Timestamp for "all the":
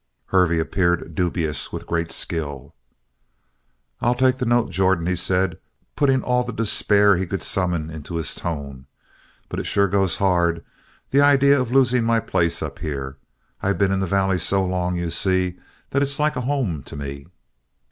6.23-6.51